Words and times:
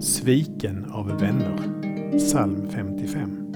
Sviken 0.00 0.92
av 0.92 1.20
vänner. 1.20 1.56
Psalm 2.18 2.70
55. 2.70 3.52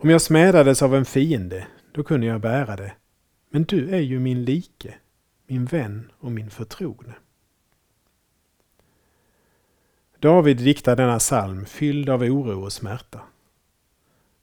Om 0.00 0.10
jag 0.10 0.22
smädades 0.22 0.82
av 0.82 0.94
en 0.94 1.04
fiende, 1.04 1.66
då 1.92 2.02
kunde 2.02 2.26
jag 2.26 2.40
bära 2.40 2.76
det. 2.76 2.92
Men 3.50 3.64
du 3.64 3.94
är 3.94 4.00
ju 4.00 4.18
min 4.18 4.44
like, 4.44 4.94
min 5.46 5.64
vän 5.64 6.10
och 6.18 6.32
min 6.32 6.50
förtrogne. 6.50 7.14
David 10.18 10.56
diktar 10.56 10.96
denna 10.96 11.18
psalm 11.18 11.66
fylld 11.66 12.08
av 12.10 12.22
oro 12.22 12.64
och 12.64 12.72
smärta. 12.72 13.20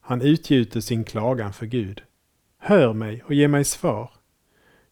Han 0.00 0.22
utgjuter 0.22 0.80
sin 0.80 1.04
klagan 1.04 1.52
för 1.52 1.66
Gud. 1.66 2.02
Hör 2.58 2.92
mig 2.92 3.22
och 3.26 3.34
ge 3.34 3.48
mig 3.48 3.64
svar. 3.64 4.10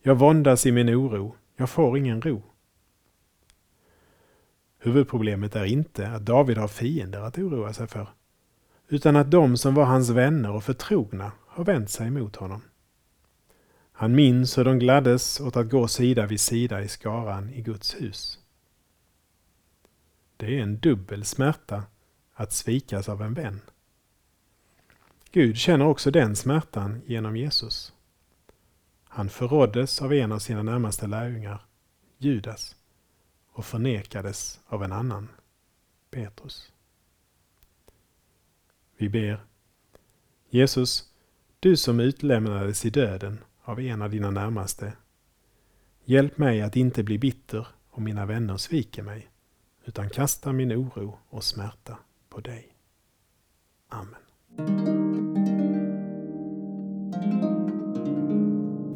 Jag 0.02 0.14
våndas 0.14 0.66
i 0.66 0.72
min 0.72 0.88
oro, 0.88 1.34
jag 1.60 1.70
får 1.70 1.98
ingen 1.98 2.22
ro. 2.22 2.42
Huvudproblemet 4.78 5.56
är 5.56 5.64
inte 5.64 6.08
att 6.08 6.26
David 6.26 6.58
har 6.58 6.68
fiender 6.68 7.20
att 7.20 7.38
oroa 7.38 7.72
sig 7.72 7.86
för, 7.86 8.08
utan 8.88 9.16
att 9.16 9.30
de 9.30 9.56
som 9.56 9.74
var 9.74 9.84
hans 9.84 10.10
vänner 10.10 10.50
och 10.50 10.64
förtrogna 10.64 11.32
har 11.46 11.64
vänt 11.64 11.90
sig 11.90 12.06
emot 12.06 12.36
honom. 12.36 12.62
Han 13.92 14.14
minns 14.14 14.58
hur 14.58 14.64
de 14.64 14.78
gladdes 14.78 15.40
åt 15.40 15.56
att 15.56 15.70
gå 15.70 15.88
sida 15.88 16.26
vid 16.26 16.40
sida 16.40 16.82
i 16.82 16.88
skaran 16.88 17.50
i 17.50 17.62
Guds 17.62 17.94
hus. 17.94 18.38
Det 20.36 20.58
är 20.58 20.62
en 20.62 20.78
dubbel 20.78 21.24
smärta 21.24 21.82
att 22.34 22.52
svikas 22.52 23.08
av 23.08 23.22
en 23.22 23.34
vän. 23.34 23.60
Gud 25.32 25.56
känner 25.56 25.86
också 25.86 26.10
den 26.10 26.36
smärtan 26.36 27.02
genom 27.06 27.36
Jesus. 27.36 27.92
Han 29.12 29.28
förråddes 29.28 30.02
av 30.02 30.12
en 30.12 30.32
av 30.32 30.38
sina 30.38 30.62
närmaste 30.62 31.06
lärjungar, 31.06 31.64
Judas, 32.18 32.76
och 33.52 33.64
förnekades 33.64 34.60
av 34.66 34.84
en 34.84 34.92
annan, 34.92 35.28
Petrus. 36.10 36.72
Vi 38.96 39.08
ber. 39.08 39.40
Jesus, 40.50 41.04
du 41.60 41.76
som 41.76 42.00
utlämnades 42.00 42.84
i 42.84 42.90
döden 42.90 43.38
av 43.62 43.80
en 43.80 44.02
av 44.02 44.10
dina 44.10 44.30
närmaste. 44.30 44.92
Hjälp 46.04 46.38
mig 46.38 46.62
att 46.62 46.76
inte 46.76 47.02
bli 47.02 47.18
bitter 47.18 47.66
om 47.90 48.04
mina 48.04 48.26
vänner 48.26 48.56
sviker 48.56 49.02
mig, 49.02 49.30
utan 49.84 50.10
kasta 50.10 50.52
min 50.52 50.72
oro 50.72 51.18
och 51.28 51.44
smärta 51.44 51.98
på 52.28 52.40
dig. 52.40 52.74
Amen. 53.88 54.89